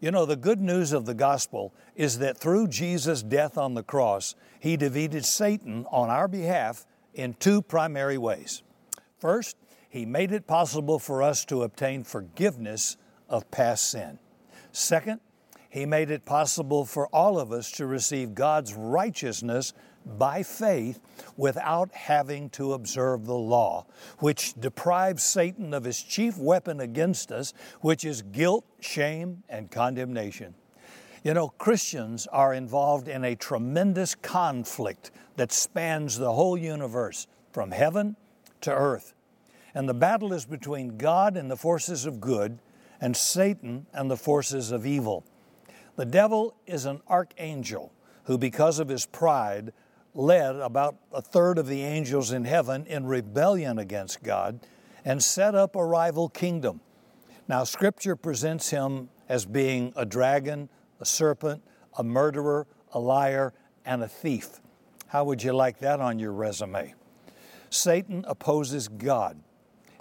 [0.00, 3.82] You know, the good news of the gospel is that through Jesus' death on the
[3.82, 8.62] cross, he defeated Satan on our behalf in two primary ways.
[9.18, 9.56] First,
[9.88, 12.96] he made it possible for us to obtain forgiveness
[13.28, 14.18] of past sin.
[14.72, 15.20] Second,
[15.70, 19.72] he made it possible for all of us to receive God's righteousness
[20.06, 21.00] by faith
[21.36, 23.86] without having to observe the law,
[24.20, 30.54] which deprives Satan of his chief weapon against us, which is guilt, shame, and condemnation.
[31.24, 37.70] You know, Christians are involved in a tremendous conflict that spans the whole universe, from
[37.70, 38.16] heaven
[38.60, 39.14] to earth.
[39.74, 42.58] And the battle is between God and the forces of good,
[43.00, 45.24] and Satan and the forces of evil.
[45.96, 47.92] The devil is an archangel
[48.24, 49.72] who, because of his pride,
[50.16, 54.60] led about a third of the angels in heaven in rebellion against God
[55.04, 56.80] and set up a rival kingdom.
[57.46, 60.68] Now, Scripture presents him as being a dragon,
[61.00, 61.62] a serpent,
[61.96, 63.52] a murderer, a liar,
[63.84, 64.60] and a thief.
[65.08, 66.94] How would you like that on your resume?
[67.70, 69.38] Satan opposes God.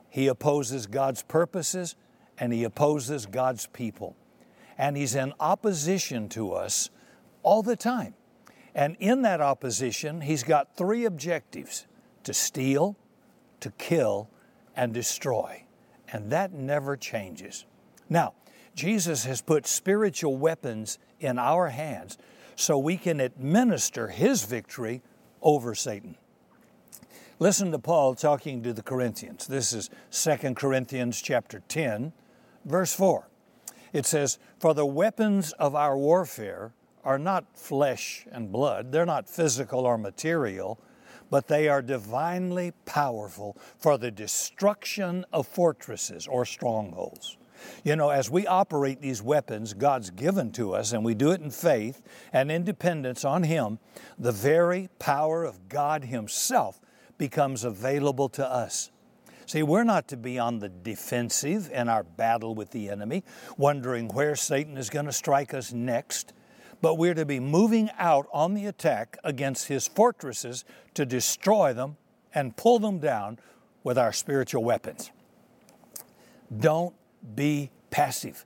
[0.09, 1.95] He opposes God's purposes
[2.37, 4.15] and he opposes God's people.
[4.77, 6.89] And he's in opposition to us
[7.43, 8.13] all the time.
[8.75, 11.87] And in that opposition, he's got three objectives
[12.25, 12.97] to steal,
[13.61, 14.29] to kill,
[14.75, 15.63] and destroy.
[16.11, 17.65] And that never changes.
[18.09, 18.33] Now,
[18.75, 22.17] Jesus has put spiritual weapons in our hands
[22.57, 25.01] so we can administer his victory
[25.41, 26.17] over Satan.
[27.39, 29.47] Listen to Paul talking to the Corinthians.
[29.47, 32.11] This is 2 Corinthians chapter 10,
[32.65, 33.27] verse 4.
[33.93, 36.73] It says, For the weapons of our warfare
[37.05, 40.79] are not flesh and blood, they're not physical or material,
[41.29, 47.37] but they are divinely powerful for the destruction of fortresses or strongholds.
[47.83, 51.41] You know, as we operate these weapons God's given to us, and we do it
[51.41, 52.01] in faith
[52.33, 53.79] and independence on Him,
[54.19, 56.79] the very power of God Himself
[57.17, 58.91] becomes available to us.
[59.45, 63.23] See, we're not to be on the defensive in our battle with the enemy,
[63.57, 66.33] wondering where Satan is going to strike us next
[66.81, 71.97] but we're to be moving out on the attack against his fortresses to destroy them
[72.33, 73.39] and pull them down
[73.83, 75.11] with our spiritual weapons.
[76.55, 76.93] Don't
[77.35, 78.45] be passive.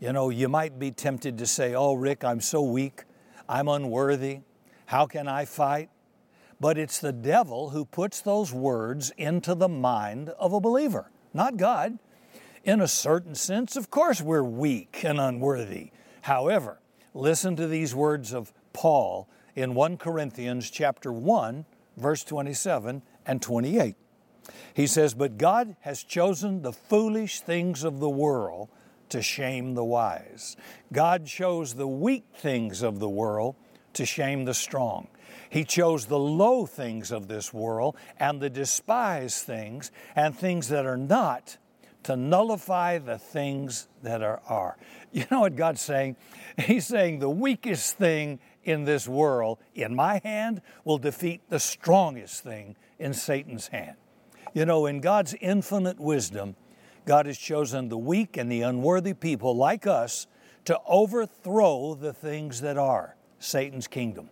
[0.00, 3.04] You know, you might be tempted to say, Oh, Rick, I'm so weak.
[3.48, 4.40] I'm unworthy.
[4.86, 5.90] How can I fight?
[6.60, 11.56] But it's the devil who puts those words into the mind of a believer, not
[11.56, 11.98] God.
[12.64, 15.90] In a certain sense, of course, we're weak and unworthy.
[16.22, 16.78] However,
[17.14, 21.64] Listen to these words of Paul in 1 Corinthians chapter 1
[21.96, 23.94] verse 27 and 28.
[24.74, 28.68] He says, "But God has chosen the foolish things of the world
[29.10, 30.56] to shame the wise.
[30.92, 33.54] God chose the weak things of the world
[33.92, 35.06] to shame the strong.
[35.48, 40.84] He chose the low things of this world and the despised things and things that
[40.84, 41.58] are not
[42.02, 44.76] to nullify the things that are, are.
[45.14, 46.16] You know what God's saying?
[46.58, 52.42] He's saying the weakest thing in this world in my hand will defeat the strongest
[52.42, 53.96] thing in Satan's hand.
[54.54, 56.56] You know, in God's infinite wisdom,
[57.06, 60.26] God has chosen the weak and the unworthy people like us
[60.64, 64.30] to overthrow the things that are Satan's kingdom.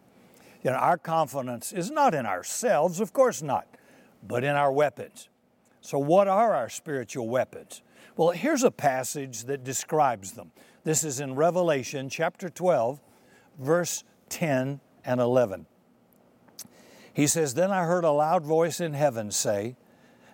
[0.64, 3.68] You know, our confidence is not in ourselves, of course not,
[4.26, 5.28] but in our weapons.
[5.80, 7.82] So, what are our spiritual weapons?
[8.16, 10.52] Well, here's a passage that describes them.
[10.84, 13.00] This is in Revelation chapter 12,
[13.58, 15.66] verse 10 and 11.
[17.14, 19.76] He says, Then I heard a loud voice in heaven say,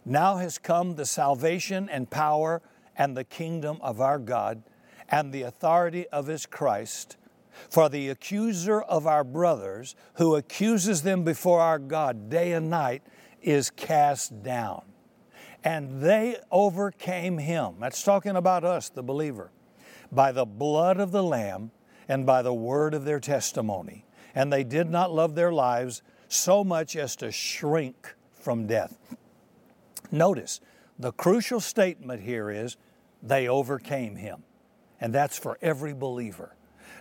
[0.05, 2.63] Now has come the salvation and power
[2.97, 4.63] and the kingdom of our God
[5.11, 7.17] and the authority of his Christ.
[7.69, 13.03] For the accuser of our brothers, who accuses them before our God day and night,
[13.43, 14.83] is cast down
[15.65, 17.75] and they overcame him.
[17.81, 19.51] That's talking about us, the believer,
[20.11, 21.71] by the blood of the Lamb
[22.09, 24.05] and by the word of their testimony.
[24.35, 28.99] And they did not love their lives so much as to shrink from death.
[30.11, 30.61] Notice,
[30.99, 32.77] the crucial statement here is
[33.23, 34.45] they overcame him.
[35.01, 36.55] And that's for every believer.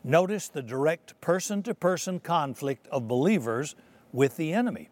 [0.04, 3.76] Notice the direct person to person conflict of believers
[4.12, 4.90] with the enemy.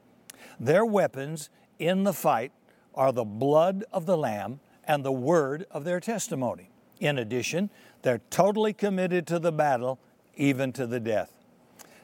[0.59, 1.49] Their weapons
[1.79, 2.51] in the fight
[2.93, 6.69] are the blood of the Lamb and the word of their testimony.
[6.99, 7.69] In addition,
[8.05, 9.97] they're totally committed to the battle,
[10.35, 11.33] even to the death.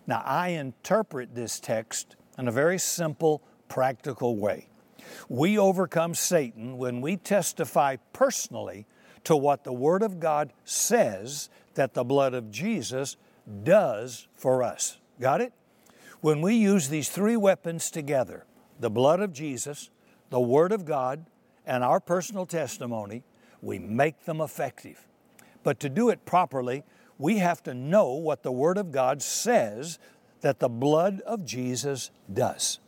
[0.07, 4.67] Now, I interpret this text in a very simple, practical way.
[5.29, 8.87] We overcome Satan when we testify personally
[9.25, 13.15] to what the Word of God says that the blood of Jesus
[13.61, 14.97] does for us.
[15.19, 15.53] Got it?
[16.19, 18.47] When we use these three weapons together
[18.79, 19.91] the blood of Jesus,
[20.31, 21.27] the Word of God,
[21.63, 23.21] and our personal testimony
[23.61, 25.05] we make them effective.
[25.63, 26.83] But to do it properly,
[27.17, 29.99] we have to know what the Word of God says
[30.41, 32.79] that the blood of Jesus does.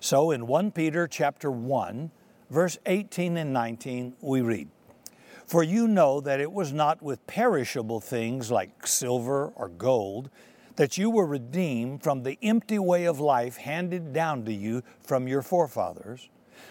[0.00, 2.10] So in 1 Peter chapter 1,
[2.50, 4.68] verse 18 and 19, we read,
[5.46, 10.28] For you know that it was not with perishable things like silver or gold
[10.76, 15.28] that you were redeemed from the empty way of life handed down to you from
[15.28, 16.28] your forefathers,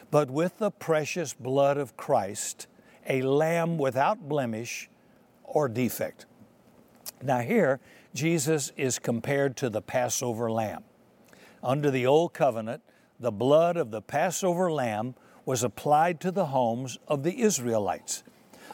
[0.09, 2.67] but with the precious blood of Christ,
[3.07, 4.89] a lamb without blemish
[5.51, 6.25] or defect.
[7.21, 7.79] Now, here,
[8.13, 10.83] Jesus is compared to the Passover lamb.
[11.61, 12.81] Under the Old Covenant,
[13.19, 15.15] the blood of the Passover lamb
[15.45, 18.23] was applied to the homes of the Israelites.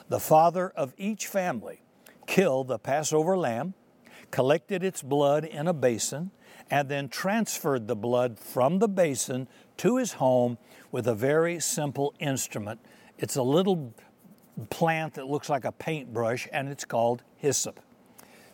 [0.08, 1.82] The father of each family
[2.28, 3.74] killed the Passover lamb,
[4.32, 6.32] collected its blood in a basin,
[6.70, 9.48] and then transferred the blood from the basin
[9.78, 10.58] to his home
[10.92, 12.80] with a very simple instrument.
[13.18, 13.94] It's a little
[14.70, 17.80] plant that looks like a paintbrush, and it's called hyssop.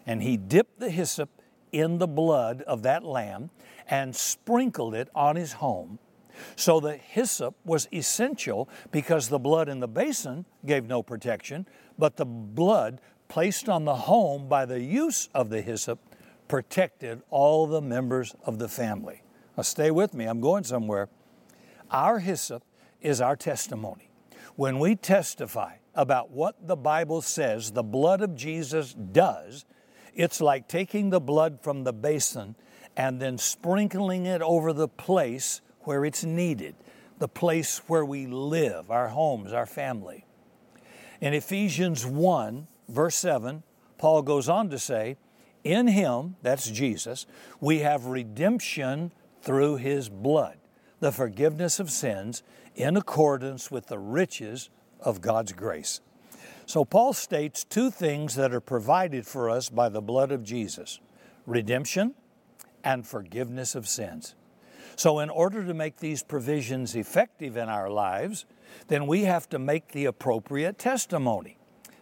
[0.06, 1.30] And he dipped the hyssop
[1.72, 3.50] in the blood of that lamb
[3.88, 6.00] and sprinkled it on his home.
[6.56, 11.68] So the hyssop was essential because the blood in the basin gave no protection,
[11.98, 16.00] but the blood placed on the home by the use of the hyssop
[16.48, 19.24] protected all the members of the family.
[19.56, 21.10] Now, stay with me, I'm going somewhere.
[21.92, 22.64] Our hyssop
[23.02, 24.10] is our testimony.
[24.56, 29.66] When we testify about what the Bible says the blood of Jesus does,
[30.16, 32.56] it's like taking the blood from the basin
[32.96, 36.76] and then sprinkling it over the place where it's needed,
[37.20, 40.26] the place where we live, our homes, our family.
[41.20, 43.64] In Ephesians 1, verse 7,
[43.98, 45.18] Paul goes on to say,
[45.64, 47.26] In him, that's Jesus,
[47.60, 49.12] we have redemption
[49.42, 50.58] through his blood,
[51.00, 52.44] the forgiveness of sins
[52.76, 54.70] in accordance with the riches
[55.04, 56.02] of God's grace.
[56.66, 61.00] So, Paul states two things that are provided for us by the blood of Jesus
[61.46, 62.16] redemption
[62.84, 64.36] and forgiveness of sins.
[64.96, 68.46] So, in order to make these provisions effective in our lives,
[68.88, 71.58] then we have to make the appropriate testimony.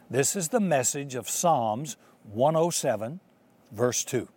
[0.09, 3.19] This is the message of Psalms 107,
[3.71, 4.27] verse 2.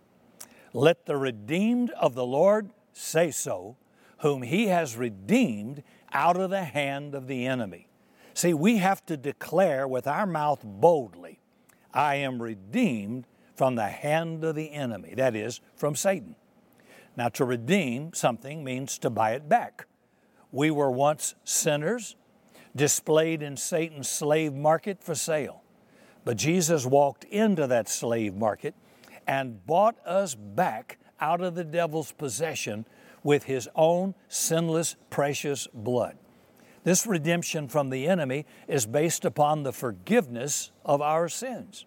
[0.73, 3.77] Let the redeemed of the Lord say so,
[4.19, 5.83] whom he has redeemed
[6.13, 7.87] out of the hand of the enemy.
[8.35, 11.39] See, we have to declare with our mouth boldly,
[11.93, 16.35] I am redeemed from the hand of the enemy, that is, from Satan.
[17.15, 19.85] Now, to redeem something means to buy it back.
[20.51, 22.17] We were once sinners,
[22.75, 25.63] displayed in Satan's slave market for sale.
[26.25, 28.75] But Jesus walked into that slave market
[29.25, 32.85] and bought us back out of the devil's possession
[33.23, 36.17] with his own sinless, precious blood.
[36.85, 41.83] This redemption from the enemy is based upon the forgiveness of our sins.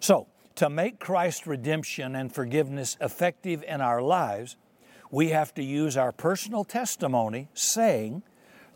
[0.00, 0.26] So,
[0.56, 4.56] to make Christ's redemption and forgiveness effective in our lives,
[5.10, 8.24] we have to use our personal testimony saying,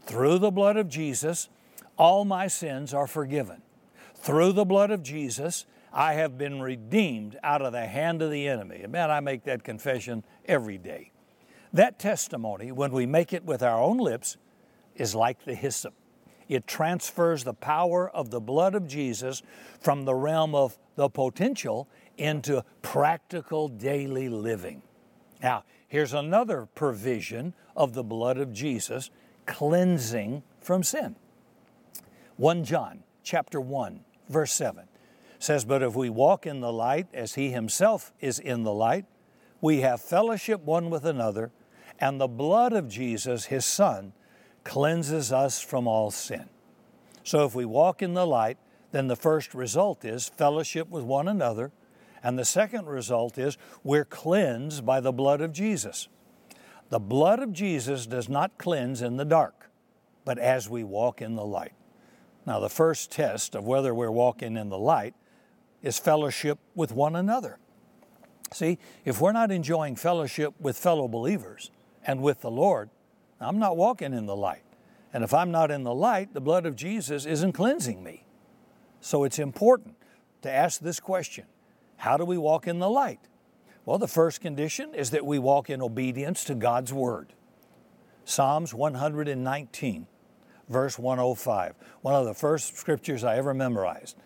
[0.02, 1.48] through the blood of Jesus,
[1.96, 3.60] all my sins are forgiven.
[4.14, 8.46] Through the blood of Jesus, I have been redeemed out of the hand of the
[8.46, 8.82] enemy.
[8.84, 11.10] And man, I make that confession every day.
[11.72, 14.36] That testimony, when we make it with our own lips,
[14.98, 15.94] is like the hyssop.
[16.48, 19.42] It transfers the power of the blood of Jesus
[19.80, 24.82] from the realm of the potential into practical daily living.
[25.42, 29.10] Now, here's another provision of the blood of Jesus
[29.46, 31.16] cleansing from sin.
[32.36, 34.84] 1 John chapter 1 verse 7
[35.38, 39.04] says but if we walk in the light as he himself is in the light
[39.60, 41.50] we have fellowship one with another
[41.98, 44.12] and the blood of Jesus his son
[44.68, 46.46] cleanses us from all sin.
[47.24, 48.58] So if we walk in the light,
[48.92, 51.72] then the first result is fellowship with one another.
[52.22, 56.08] And the second result is we're cleansed by the blood of Jesus.
[56.90, 59.70] The blood of Jesus does not cleanse in the dark,
[60.26, 61.72] but as we walk in the light.
[62.46, 65.14] Now, the first test of whether we're walking in the light
[65.82, 67.58] is fellowship with one another.
[68.52, 71.70] See, if we're not enjoying fellowship with fellow believers
[72.06, 72.90] and with the Lord,
[73.40, 74.62] I'm not walking in the light.
[75.12, 78.24] And if I'm not in the light, the blood of Jesus isn't cleansing me.
[79.00, 79.96] So it's important
[80.42, 81.46] to ask this question
[81.96, 83.20] How do we walk in the light?
[83.84, 87.32] Well, the first condition is that we walk in obedience to God's Word.
[88.26, 90.06] Psalms 119,
[90.68, 94.16] verse 105, one of the first scriptures I ever memorized.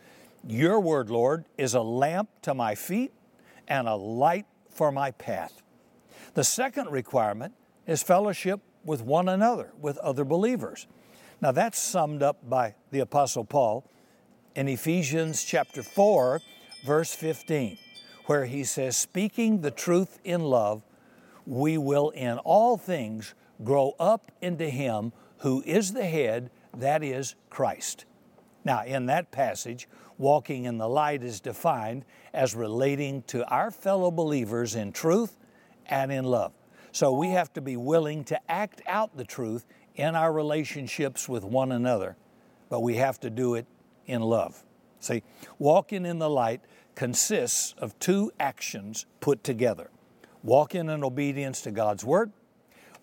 [0.45, 3.13] Your word, Lord, is a lamp to my feet
[3.69, 5.63] and a light for my path.
[6.35, 7.55] The second requirement
[7.87, 10.87] is fellowship with one another, with other believers.
[11.41, 13.85] Now that's summed up by the Apostle Paul
[14.55, 16.41] in Ephesians chapter 4,
[16.85, 17.79] verse 15,
[18.27, 20.83] where he says, Speaking the truth in love,
[21.47, 23.35] we will in all things
[23.65, 28.05] grow up into Him who is the head, that is Christ.
[28.65, 34.11] Now, in that passage, walking in the light is defined as relating to our fellow
[34.11, 35.37] believers in truth
[35.87, 36.53] and in love.
[36.93, 41.45] So we have to be willing to act out the truth in our relationships with
[41.45, 42.17] one another,
[42.69, 43.67] but we have to do it
[44.07, 44.63] in love.
[45.01, 45.23] See,
[45.59, 46.61] walking in the light
[46.95, 49.91] consists of two actions put together
[50.43, 52.33] walking in obedience to God's Word,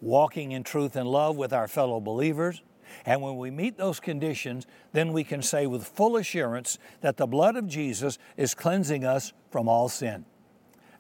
[0.02, 2.62] walking in truth and love with our fellow believers.
[3.06, 7.28] And when we meet those conditions, then we can say with full assurance that the
[7.28, 10.26] blood of Jesus is cleansing us from all sin.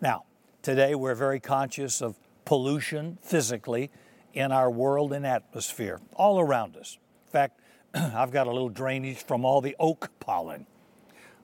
[0.01, 0.25] Now,
[0.61, 2.17] today we're very conscious of
[2.49, 3.91] pollution physically
[4.33, 6.97] in our world and atmosphere all around us.
[7.27, 7.59] In fact,
[7.93, 10.65] I've got a little drainage from all the oak pollen.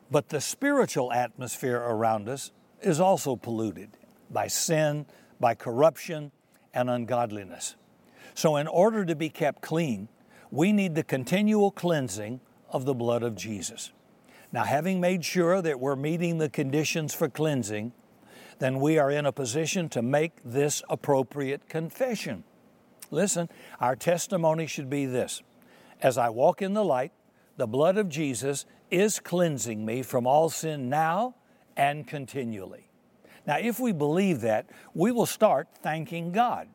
[0.09, 3.91] But the spiritual atmosphere around us is also polluted
[4.31, 5.05] by sin,
[5.39, 6.31] by corruption,
[6.73, 7.75] and ungodliness.
[8.33, 10.07] So, in order to be kept clean,
[10.49, 12.39] we need the continual cleansing
[12.71, 13.91] of the blood of Jesus.
[14.51, 17.93] Now, having made sure that we're meeting the conditions for cleansing,
[18.59, 22.43] then we are in a position to make this appropriate confession.
[23.11, 25.41] Listen, our testimony should be this
[26.01, 27.11] As I walk in the light,
[27.57, 31.35] the blood of Jesus is cleansing me from all sin now
[31.75, 32.89] and continually.
[33.47, 36.67] Now, if we believe that, we will start thanking God.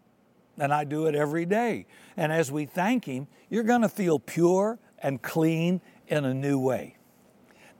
[0.58, 1.86] And I do it every day.
[2.16, 6.58] And as we thank Him, you're going to feel pure and clean in a new
[6.58, 6.96] way.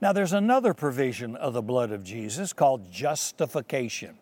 [0.01, 4.17] Now, there's another provision of the blood of Jesus called justification.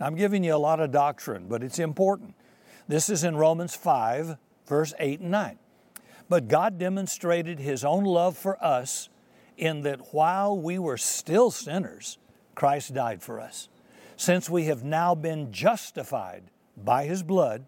[0.00, 2.34] Now, I'm giving you a lot of doctrine, but it's important.
[2.88, 5.58] This is in Romans 5, verse 8 and 9.
[6.30, 9.10] But God demonstrated His own love for us
[9.58, 12.16] in that while we were still sinners,
[12.54, 13.68] Christ died for us.
[14.16, 16.44] Since we have now been justified
[16.74, 17.66] by His blood,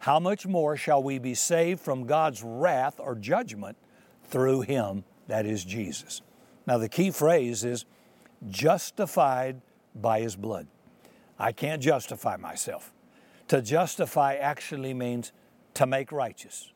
[0.00, 3.76] how much more shall we be saved from God's wrath or judgment
[4.24, 6.20] through Him, that is Jesus?
[6.66, 7.84] Now, the key phrase is
[8.48, 9.60] justified
[9.94, 10.66] by His blood.
[11.38, 12.92] I can't justify myself.
[13.48, 15.32] To justify actually means
[15.74, 16.72] to make righteous,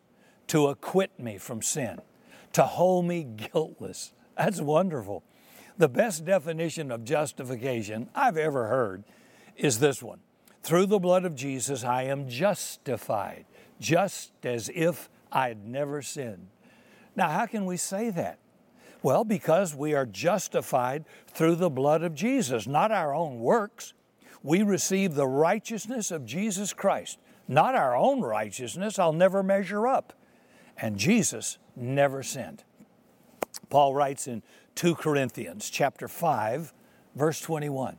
[0.49, 2.01] to acquit me from sin,
[2.53, 4.13] to hold me guiltless.
[4.37, 5.25] That's wonderful.
[5.79, 9.03] The best definition of justification I've ever heard
[9.57, 10.21] is this one
[10.63, 13.47] Through the blood of Jesus, I am justified,
[13.81, 16.49] just as if I had never sinned.
[17.17, 18.39] Now, how can we say that?
[19.03, 23.95] Well, because we are justified through the blood of Jesus, not our own works
[24.43, 28.99] we receive the righteousness of Jesus Christ, not our own righteousness.
[28.99, 30.13] I'll never measure up.
[30.79, 32.65] And Jesus never sinned.
[33.69, 34.43] Paul writes in
[34.77, 36.73] 2 Corinthians chapter 5
[37.17, 37.99] verse 21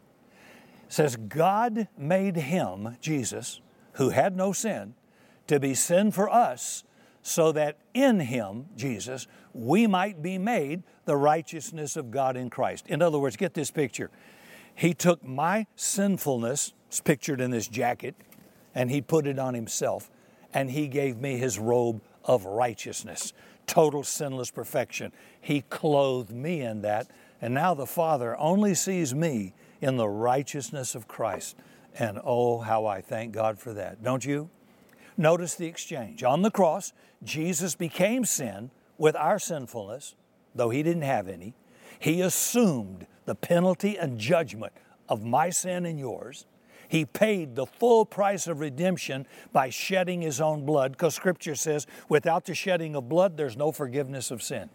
[0.88, 3.60] says God made him Jesus
[3.93, 4.96] who had no sin
[5.48, 6.86] to be sin for us
[7.22, 12.86] so that in him Jesus we might be made the righteousness of God in Christ.
[12.88, 14.10] In other words, get this picture.
[14.74, 18.15] He took my sinfulness, it's pictured in this jacket,
[18.74, 20.10] and he put it on himself,
[20.53, 23.34] and he gave me his robe of righteousness,
[23.67, 25.12] total sinless perfection.
[25.39, 27.10] He clothed me in that,
[27.41, 31.58] and now the Father only sees me in the righteousness of Christ.
[31.98, 34.50] And oh, how I thank God for that, don't you?
[35.17, 36.24] Notice the exchange.
[36.24, 36.93] On the cross,
[37.24, 40.13] Jesus became sin with our sinfulness,
[40.53, 41.55] though he didn't have any.
[41.98, 44.74] He assumed the penalty and judgment
[45.10, 46.46] of my sin and yours.
[46.88, 51.88] He paid the full price of redemption by shedding His own blood, because Scripture says,
[52.10, 54.70] without the shedding of blood, there's no forgiveness of sin.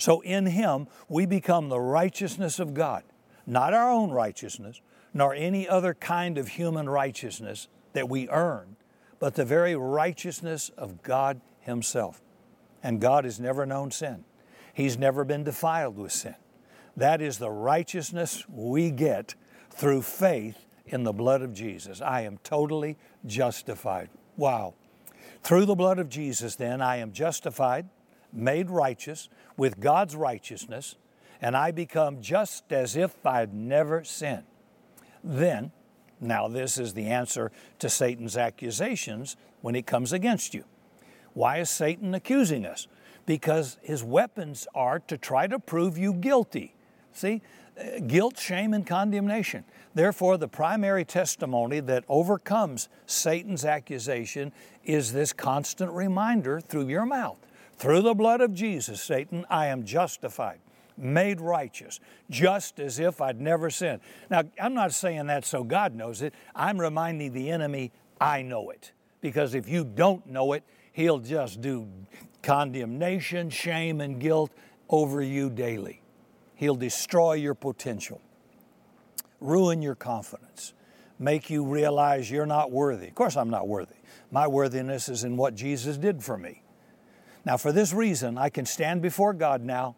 [0.00, 3.04] So in Him, we become the righteousness of God,
[3.46, 4.80] not our own righteousness,
[5.12, 8.74] nor any other kind of human righteousness that we earn,
[9.20, 12.23] but the very righteousness of God Himself.
[12.84, 14.24] And God has never known sin,
[14.72, 16.36] He's never been defiled with sin.
[16.96, 19.34] That is the righteousness we get
[19.70, 22.00] through faith in the blood of Jesus.
[22.00, 24.10] I am totally justified.
[24.36, 24.74] Wow.
[25.42, 27.88] Through the blood of Jesus, then, I am justified,
[28.32, 30.96] made righteous with God's righteousness,
[31.40, 34.44] and I become just as if I'd never sinned.
[35.22, 35.72] Then,
[36.20, 37.50] now this is the answer
[37.80, 40.64] to Satan's accusations when it comes against you.
[41.34, 42.86] Why is Satan accusing us?
[43.26, 46.74] Because his weapons are to try to prove you guilty
[47.14, 47.42] See?
[47.78, 49.64] Uh, guilt, shame, and condemnation.
[49.94, 54.52] Therefore, the primary testimony that overcomes Satan's accusation
[54.84, 57.38] is this constant reminder through your mouth.
[57.76, 60.58] Through the blood of Jesus, Satan, I am justified,
[60.96, 61.98] made righteous,
[62.30, 64.00] just as if I'd never sinned.
[64.30, 66.34] Now, I'm not saying that so God knows it.
[66.54, 68.92] I'm reminding the enemy, I know it.
[69.20, 70.62] Because if you don't know it,
[70.94, 71.86] he'll just do
[72.42, 74.50] condemnation, shame, and guilt
[74.88, 76.00] over you daily.
[76.54, 78.22] He'll destroy your potential,
[79.40, 80.72] ruin your confidence,
[81.18, 83.08] make you realize you're not worthy.
[83.08, 83.96] Of course, I'm not worthy.
[84.30, 86.62] My worthiness is in what Jesus did for me.
[87.44, 89.96] Now, for this reason, I can stand before God now,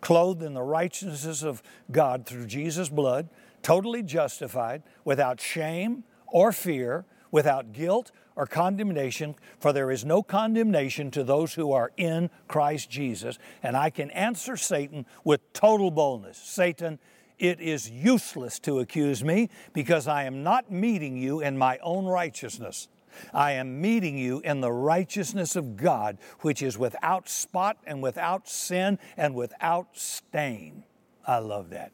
[0.00, 3.28] clothed in the righteousness of God through Jesus' blood,
[3.62, 11.10] totally justified, without shame or fear, without guilt or condemnation, for there is no condemnation
[11.10, 13.40] to those who are in Christ Jesus.
[13.60, 17.00] And I can answer Satan with total boldness Satan,
[17.40, 22.04] it is useless to accuse me because I am not meeting you in my own
[22.04, 22.86] righteousness.
[23.32, 28.48] I am meeting you in the righteousness of God, which is without spot and without
[28.48, 30.84] sin and without stain.
[31.26, 31.90] I love that.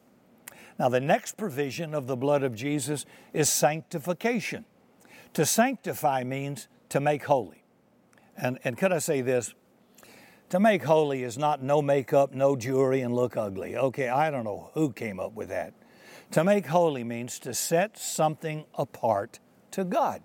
[0.77, 4.65] Now, the next provision of the blood of Jesus is sanctification.
[5.33, 7.63] To sanctify means to make holy.
[8.37, 9.53] And, and could I say this?
[10.49, 13.77] To make holy is not no makeup, no jewelry, and look ugly.
[13.77, 15.73] Okay, I don't know who came up with that.
[16.31, 19.39] To make holy means to set something apart
[19.71, 20.21] to God.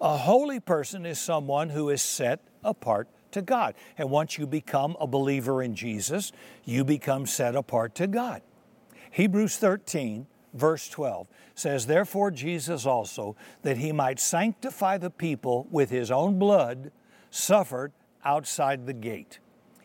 [0.00, 3.74] A holy person is someone who is set apart to God.
[3.96, 6.32] And once you become a believer in Jesus,
[6.64, 8.42] you become set apart to God.
[9.10, 10.26] Hebrews 13,
[10.56, 16.38] verse 12 says, Therefore, Jesus also, that he might sanctify the people with his own
[16.38, 16.90] blood,
[17.30, 17.92] suffered
[18.24, 19.38] outside the gate.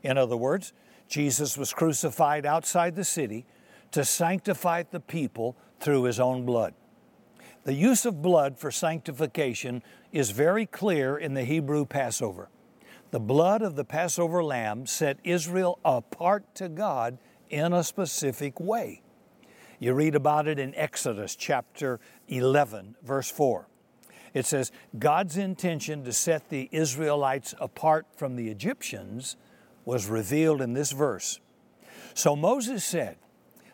[0.04, 0.74] In other words,
[1.08, 3.46] Jesus was crucified outside the city
[3.92, 6.74] to sanctify the people through his own blood.
[7.64, 12.50] The use of blood for sanctification is very clear in the Hebrew Passover.
[13.12, 17.18] The blood of the Passover lamb set Israel apart to God
[17.50, 19.02] in a specific way.
[19.82, 23.68] You read about it in Exodus chapter 11, verse 4.
[24.32, 29.38] It says, God's intention to set the Israelites apart from the Egyptians
[29.84, 31.40] was revealed in this verse.
[32.14, 33.18] So Moses said,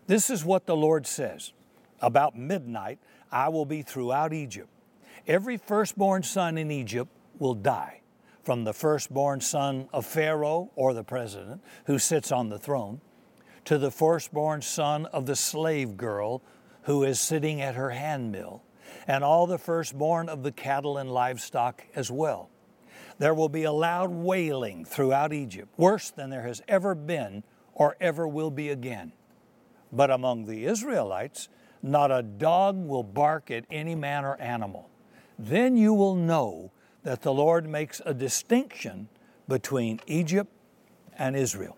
[0.08, 1.52] This is what the Lord says
[2.00, 4.70] About midnight, I will be throughout Egypt.
[5.28, 8.00] Every firstborn son in Egypt will die,
[8.44, 13.02] from the firstborn son of Pharaoh or the president who sits on the throne,
[13.68, 16.42] to the firstborn son of the slave girl
[16.84, 18.64] who is sitting at her handmill,
[19.06, 22.50] and all the firstborn of the cattle and livestock as well.
[23.20, 27.98] There will be a loud wailing throughout Egypt, worse than there has ever been or
[28.00, 29.12] ever will be again.
[29.92, 31.50] But among the Israelites,
[31.84, 34.90] not a dog will bark at any man or animal.
[35.38, 36.72] Then you will know
[37.04, 39.10] that the Lord makes a distinction
[39.46, 40.54] between Egypt
[41.18, 41.76] and Israel.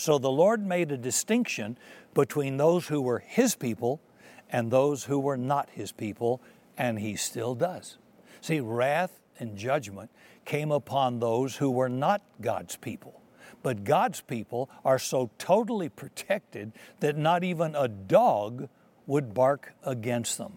[0.00, 1.76] So the Lord made a distinction
[2.14, 4.00] between those who were His people
[4.48, 6.40] and those who were not His people,
[6.78, 7.98] and He still does.
[8.40, 10.10] See, wrath and judgment
[10.46, 13.20] came upon those who were not God's people.
[13.62, 18.70] But God's people are so totally protected that not even a dog
[19.06, 20.54] would bark against them.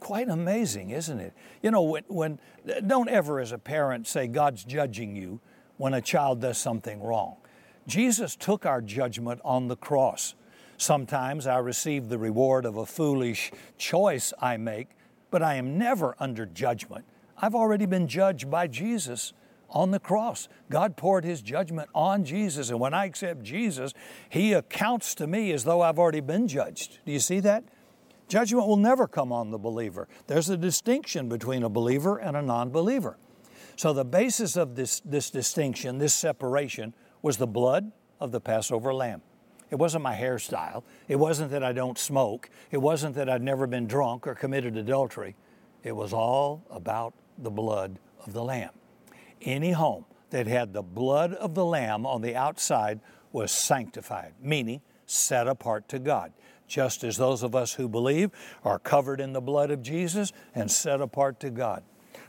[0.00, 1.34] Quite amazing, isn't it?
[1.62, 2.38] You know, when, when
[2.86, 5.40] don't ever as a parent say God's judging you
[5.76, 7.36] when a child does something wrong.
[7.86, 10.34] Jesus took our judgment on the cross.
[10.76, 14.88] Sometimes I receive the reward of a foolish choice I make,
[15.30, 17.04] but I am never under judgment.
[17.36, 19.32] I've already been judged by Jesus
[19.68, 20.48] on the cross.
[20.68, 23.92] God poured His judgment on Jesus, and when I accept Jesus,
[24.28, 26.98] He accounts to me as though I've already been judged.
[27.04, 27.64] Do you see that?
[28.28, 30.08] Judgment will never come on the believer.
[30.28, 33.18] There's a distinction between a believer and a non believer.
[33.76, 38.92] So, the basis of this, this distinction, this separation, was the blood of the Passover
[38.92, 39.22] lamb.
[39.70, 40.82] It wasn't my hairstyle.
[41.06, 42.50] It wasn't that I don't smoke.
[42.70, 45.36] It wasn't that I'd never been drunk or committed adultery.
[45.84, 48.70] It was all about the blood of the lamb.
[49.42, 53.00] Any home that had the blood of the lamb on the outside
[53.32, 56.32] was sanctified, meaning set apart to God
[56.70, 58.30] just as those of us who believe
[58.64, 61.82] are covered in the blood of Jesus and set apart to God.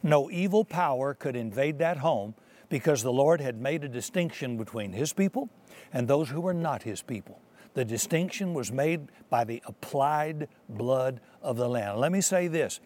[0.03, 2.33] No evil power could invade that home
[2.71, 5.49] because the Lord had made a distinction between His people
[5.91, 7.39] and those who were not His people.
[7.73, 11.97] The distinction was made by the applied blood of the Lamb.
[11.97, 12.79] Let me say this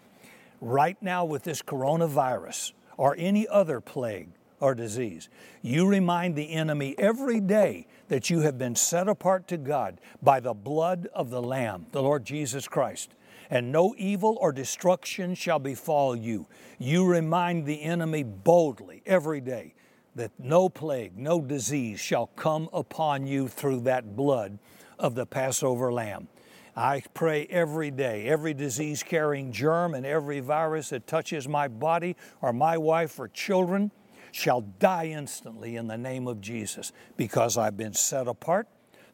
[0.59, 5.29] right now, with this coronavirus or any other plague or disease.
[5.61, 10.39] You remind the enemy every day that you have been set apart to God by
[10.39, 13.13] the blood of the Lamb, the Lord Jesus Christ.
[13.51, 16.47] And no evil or destruction shall befall you.
[16.79, 19.74] You remind the enemy boldly every day
[20.15, 24.57] that no plague, no disease shall come upon you through that blood
[24.97, 26.27] of the Passover lamb.
[26.75, 32.15] I pray every day, every disease carrying germ and every virus that touches my body
[32.41, 33.91] or my wife or children
[34.31, 38.67] shall die instantly in the name of Jesus because I've been set apart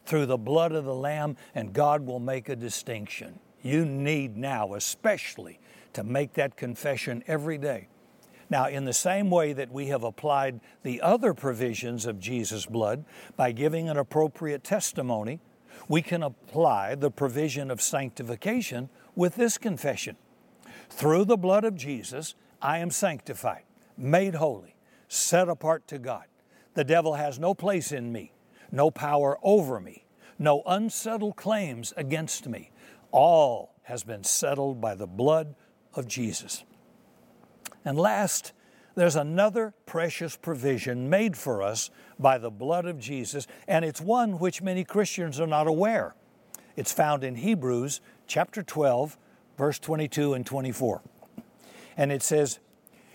[0.04, 3.38] through the blood of the Lamb and God will make a distinction.
[3.62, 5.60] You need now, especially,
[5.92, 7.86] to make that confession every day.
[8.52, 13.06] Now, in the same way that we have applied the other provisions of Jesus' blood
[13.34, 15.40] by giving an appropriate testimony,
[15.88, 20.18] we can apply the provision of sanctification with this confession.
[20.90, 23.62] Through the blood of Jesus, I am sanctified,
[23.96, 24.76] made holy,
[25.08, 26.26] set apart to God.
[26.74, 28.34] The devil has no place in me,
[28.70, 30.04] no power over me,
[30.38, 32.70] no unsettled claims against me.
[33.12, 35.54] All has been settled by the blood
[35.94, 36.64] of Jesus.
[37.84, 38.52] And last,
[38.94, 44.38] there's another precious provision made for us by the blood of Jesus, and it's one
[44.38, 46.14] which many Christians are not aware.
[46.76, 49.18] It's found in Hebrews chapter 12,
[49.58, 51.02] verse 22 and 24.
[51.96, 52.58] And it says,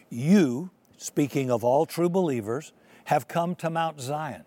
[0.09, 2.73] You, speaking of all true believers,
[3.05, 4.43] have come to Mount Zion,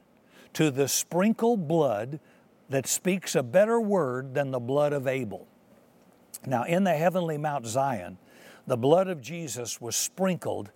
[0.53, 2.21] to the sprinkled blood
[2.69, 5.49] that speaks a better word than the blood of Abel.
[6.47, 8.19] Now, in the heavenly Mount Zion,
[8.67, 10.71] the blood of Jesus was sprinkled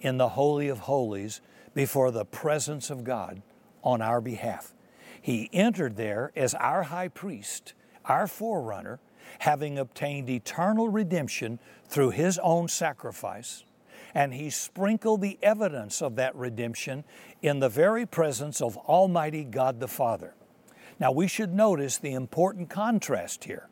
[0.00, 1.40] in the Holy of Holies
[1.74, 3.42] before the presence of God
[3.82, 4.74] on our behalf.
[5.20, 9.00] He entered there as our high priest, our forerunner,
[9.40, 13.64] having obtained eternal redemption through his own sacrifice,
[14.14, 17.04] and he sprinkled the evidence of that redemption
[17.42, 20.34] in the very presence of Almighty God the Father.
[20.98, 23.68] Now, we should notice the important contrast here.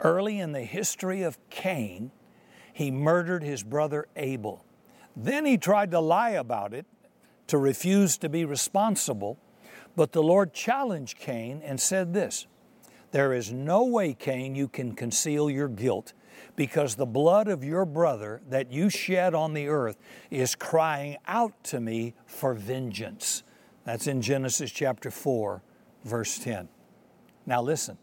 [0.00, 2.12] Early in the history of Cain,
[2.72, 4.64] he murdered his brother Abel.
[5.14, 6.86] Then he tried to lie about it,
[7.48, 9.38] to refuse to be responsible.
[9.94, 12.46] But the Lord challenged Cain and said this
[13.10, 16.14] There is no way, Cain, you can conceal your guilt
[16.56, 19.98] because the blood of your brother that you shed on the earth
[20.30, 23.42] is crying out to me for vengeance.
[23.84, 25.62] That's in Genesis chapter 4,
[26.04, 26.68] verse 10.
[27.46, 27.98] Now listen,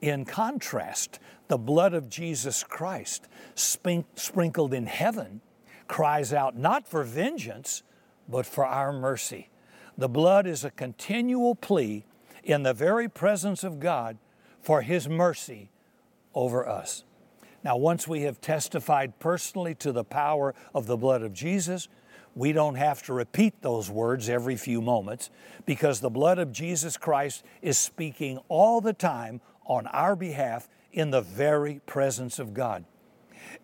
[0.00, 5.40] in contrast, the blood of Jesus Christ, sprinkled in heaven,
[5.88, 7.82] cries out not for vengeance,
[8.28, 9.48] but for our mercy.
[9.96, 12.04] The blood is a continual plea
[12.44, 14.18] in the very presence of God
[14.60, 15.70] for His mercy
[16.34, 17.04] over us.
[17.64, 21.88] Now, once we have testified personally to the power of the blood of Jesus,
[22.34, 25.30] we don't have to repeat those words every few moments
[25.64, 31.10] because the blood of Jesus Christ is speaking all the time on our behalf in
[31.10, 32.84] the very presence of God.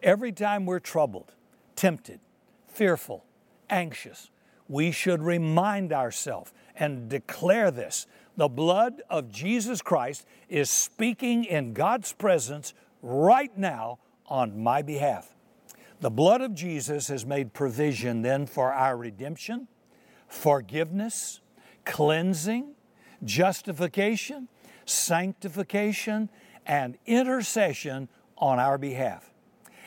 [0.03, 1.33] Every time we're troubled,
[1.77, 2.21] tempted,
[2.69, 3.25] fearful,
[3.71, 4.31] anxious,
[4.69, 8.07] we should remind ourselves and declare this.
[8.37, 15.35] The blood of Jesus Christ is speaking in God's presence right now on my behalf.
[16.01, 19.69] The blood of Jesus has made provision then for our redemption,
[20.27, 21.41] forgiveness,
[21.85, 22.75] cleansing,
[23.25, 24.49] justification,
[24.85, 26.29] sanctification,
[26.67, 29.31] and intercession on our behalf.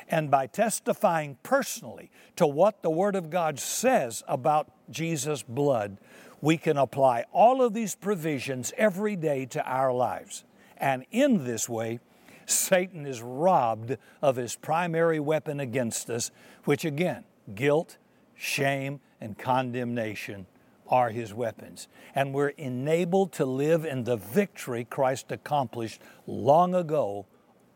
[0.08, 5.98] And by testifying personally to what the Word of God says about Jesus' blood,
[6.42, 10.44] we can apply all of these provisions every day to our lives.
[10.78, 12.00] And in this way,
[12.46, 16.30] Satan is robbed of his primary weapon against us,
[16.66, 17.24] which again,
[17.56, 17.98] guilt,
[18.36, 20.46] shame, and condemnation
[20.88, 21.88] are his weapons.
[22.14, 27.26] And we're enabled to live in the victory Christ accomplished long ago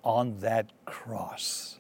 [0.03, 1.78] on that cross.